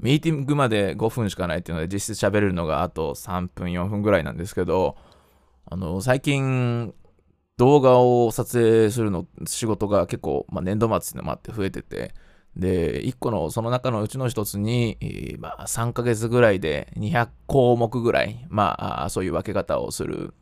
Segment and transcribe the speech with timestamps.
[0.00, 4.96] ミーティングまで5分しかないっていうので、実質喋れるのがあと3分、4分ぐらいなんですけど、
[5.66, 6.94] あの、最近、
[7.56, 12.14] 動画を撮影するの、仕事が結構、まあ、年度末っていうのもあって増えてて、
[12.56, 20.34] で、1個の、その中のうちの1つに、えー、まあ、3ヶ月ぐらいで200項目ぐらい、まあ、そういう分け方をする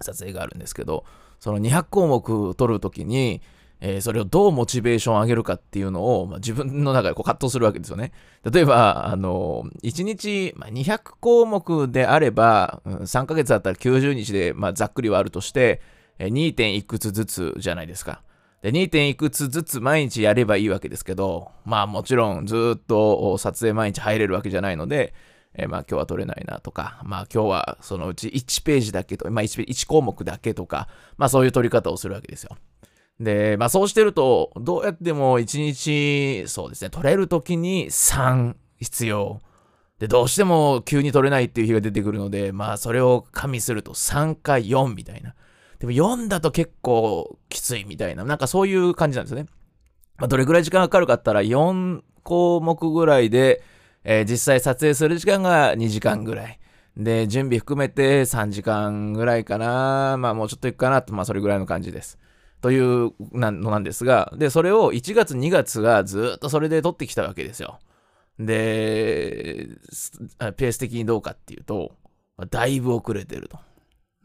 [0.00, 1.04] 撮影があるんですけど、
[1.38, 3.42] その200項目撮るときに、
[3.80, 8.12] えー、それをどうモチベーションを上げるかっていうのを、まあ、自分の中でこう葛藤するわけですよね。
[8.50, 15.82] 例えば、あの、1日、まあ、200項目であれば、うん、3ヶ月だったら90日で、まあ、ざっくりはあるとして、
[16.18, 16.54] えー、2.
[16.54, 18.22] 点いくつずつじゃないですか。
[18.62, 18.88] で、2.
[18.90, 25.14] 点いくつずつ毎日やればいいわけですけど、まあもちろんずっと撮影毎日入れるわけじゃないので、
[25.54, 32.56] えー、まあ今日は撮れないなとか、まあ今日はそのうち1ページだけと、まあ 1, 1項目だけとか、まあそういう撮り方をするわけですよ。
[33.20, 39.40] で、まあそうしてると、どうやっても1日、そうですね、撮れる時に3必要。
[39.98, 45.34] で、どうしても急に撮れないっていう日が出てくるので、まあそれを加味すると3か4みたいな。
[45.78, 49.46] でも4だと結構きついみたいな、なんかそういう感じなんですよね。
[50.18, 53.62] まあどれぐらい時間かかるかったら4項目ぐらいで、
[54.04, 56.60] えー、実際撮影する時間が2時間ぐらい。
[56.96, 60.16] で、準備含めて3時間ぐらいかな。
[60.18, 62.18] まあもうちょっといくかなと、まあそれぐらいの感じです。
[62.60, 67.78] というのなんですが、で、それを1月2月がずっとそれで撮ってきたわけですよ。
[68.38, 69.68] で、
[70.56, 71.92] ペース的にどうかっていうと、
[72.50, 73.58] だいぶ遅れてると。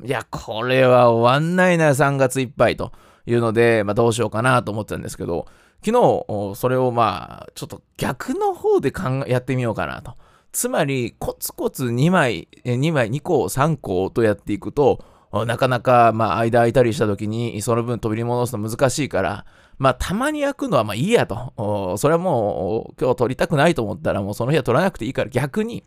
[0.03, 2.91] いや、これは終わんないな、3月いっぱいと
[3.25, 5.45] いうので、まあどうしようかなと思ってたんですけど、
[5.85, 8.93] 昨日、それをまあ、ちょっと逆の方で、
[9.27, 10.15] やってみようかなと。
[10.51, 19.45] つまり、コツコツ2枚、2枚、2個、3個とやっていくと、なかなか、まあ、間空いたりした時に、その分飛び戻すの難しいから、
[19.77, 21.97] まあ、たまに焼くのはまあいいやと。
[21.97, 25.83] それはもう、今日取りたくないと思ったら、もうその日は取らなくていいから、逆に、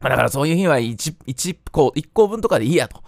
[0.00, 3.02] まあ、だからそういう日は1、1個、1個分とかでいいやと。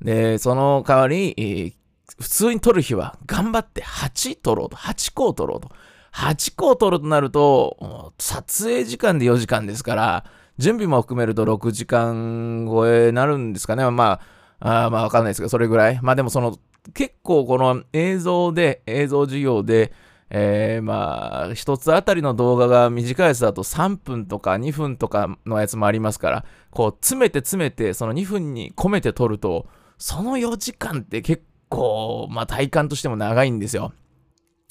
[0.00, 1.74] で、その代わり、えー、
[2.18, 4.76] 普通に取る日は頑張って8取ろうと。
[4.76, 5.70] 8個取ろうと。
[6.14, 10.24] 8個取るとなると、撮影時間で4時間ですから、
[10.58, 13.90] 準備も含めると6時間超えになるんですかね。
[13.90, 14.20] まあ、
[14.64, 15.98] あまあわかんないですけど、それぐらい。
[16.02, 16.56] まあでもその、
[16.94, 19.92] 結構この映像で、映像授業で、
[20.30, 29.66] えー、まあ、一つあたりの動画が短いやつだと3分とか2分とかのやつもありますから、こう、詰めて詰めて、その2分に込めて撮ると、
[29.98, 33.92] その4時間って結構、まあ体感としても長いんですよ。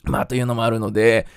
[0.04, 1.28] まあというのもあるので、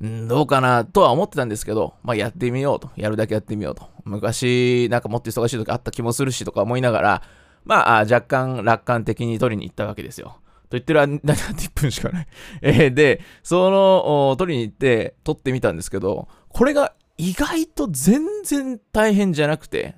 [0.00, 2.90] どうかなとは思ってたんですけど、まあやってみようと。
[2.96, 3.88] やるだけやってみようと。
[4.04, 7.22] 昔、なんかもっと忙しい時あった気もするしとか思いながら、
[7.68, 10.38] まあ、若干楽観的に取りに行ったわけですよ。
[10.70, 12.26] と言ってる間に1分しかない
[12.62, 19.94] え、で、その、取りに行って撮ってみたんですけど、これが意外と全然大変じゃなくて、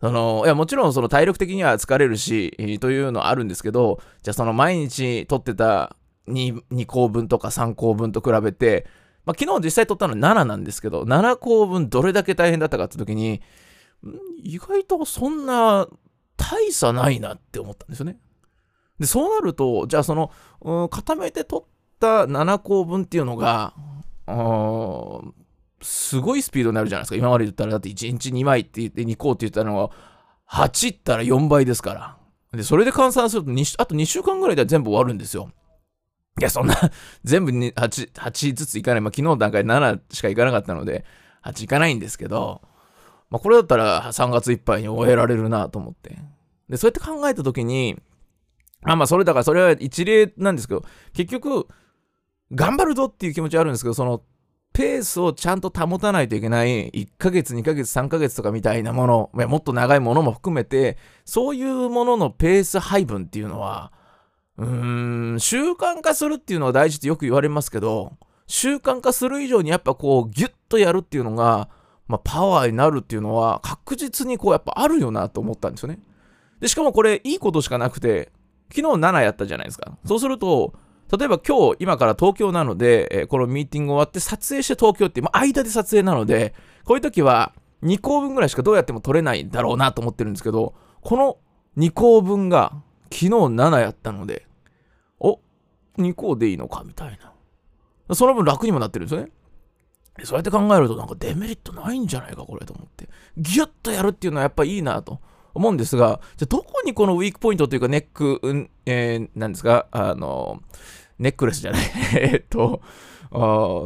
[0.00, 5.96] その、いや、もちろんその体力的には疲れるし、というのはあるんですけど、じゃあその毎日撮ってた
[6.28, 8.86] 2, 2項分とか3項分と比べて、
[9.26, 13.42] まあ、昨日実際撮ったの7なんですけど、7項分どれだけ大変だったかって時に、
[14.42, 15.88] 意外とそんな
[16.36, 18.18] 大差ないなって思ったんですよね。
[18.98, 20.30] で、そうなると、じゃあその、
[20.60, 21.68] うん、固めて取っ
[22.00, 23.74] た7項分っていうのが、
[25.82, 27.16] すごいスピードになるじゃないですか。
[27.16, 29.90] 今まで言ったら、だって1日2枚って言って2項って言ったのが、
[30.50, 32.16] 8ったら4倍ですから。
[32.56, 35.50] で、それで換算すると2、あと2週間ぐらいで全部終わるんですよ。
[36.40, 36.74] いや、そんな
[37.24, 39.00] 全部に 8, 8ずついかない。
[39.00, 41.04] まあ、昨日の段階で7しかいかなかったので、
[41.44, 42.62] 8いかないんですけど、
[43.30, 46.18] まあ、これだったら3月いっぱいに終えられるなと思って。
[46.68, 47.98] で、そうやって考えたときに、
[48.82, 51.66] あ、まあ、それだからそれは一例なんですけど、結局、
[52.52, 54.22] 頑張るぞっていう気持ちはあるんですけど、その、
[54.72, 63.92] ペースをちゃんと保たないといけない、1ヶ月、2ヶ月、3ヶ月とかみたいなもの、もっと長いものも含めて、そういうもののペース配分っていうのは、
[64.58, 68.14] うーん、習慣化するっていうのは大事ってよく言われますけど、
[68.48, 71.68] 習慣化する以上にやっぱこう、ギュッとやるっていうのが、
[72.06, 76.00] まあ、パワーになるっていうのは確実にこうやっぱあるよなと思ったんですよね。
[76.60, 78.32] で、しかもこれいいことしかなくて、
[78.74, 79.96] 昨日7やったじゃないですか。
[80.04, 80.74] そうすると、
[81.16, 87.52] 例えば今日、今から東京なので、え、このミーティング終わって撮影して東京って、まあ、間で撮影なので、こういう時は
[87.82, 91.38] 2項分ぐらいしかどうやっても撮れないんだろうなと思ってるんですけど、この
[91.76, 92.72] 2項分が
[93.04, 94.46] 昨日7やったので、
[95.20, 95.40] お、
[95.98, 97.18] 2項でいいのかみたい
[98.08, 98.14] な。
[98.14, 99.32] その分楽にもなってるんですよね。
[100.22, 103.08] そうやって考えるとなんかデメリットないんじゃないかこれと思って。
[103.36, 105.20] ギュッとやるっていうのはやっぱいいなと。
[105.54, 110.60] 思うんですが、じゃどこにこのウィークポイントというかネック、うん、えー、なんですか、あの、
[111.18, 111.82] ネックレスじゃない
[112.18, 112.82] えっと、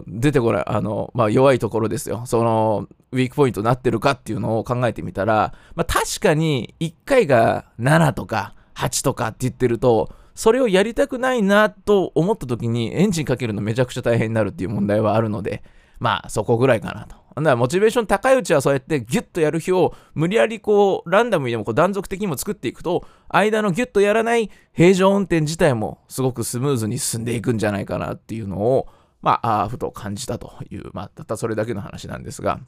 [0.07, 2.23] 出てこない、あの、まあ、弱いところですよ。
[2.27, 15.63] その、ウィークポイントになってるかっていうのを考えてみたら、まあ、確かに1回が7とか8とかって言ってると、それをやりたくないなと思った時にエンジンかけるのめちゃくちゃ大変になるっていう問題はあるので、
[15.99, 17.17] まあそこぐらいかなと。
[17.37, 28.89] だからモチベーション高いうちはそうやってギュッとやる日を無理やりこうランダムにでもこう断続的にも作っていくと間のギュッとやらない平常運転自体もすごくスムーズに進んでいくんじゃないかなっていうのを
[29.21, 32.61] まあ、あふと感じたという、まあ、たったそれだけの話なんですが、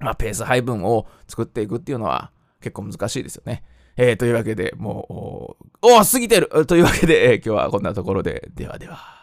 [0.00, 2.30] まあ、ペース配分を作っていくっていうのは
[2.60, 3.64] 結構難しいですよね。
[3.96, 9.17] えー、というわけで、もう、おお過ぎてるというわけで、えー、今日はこんなところで、ではでは。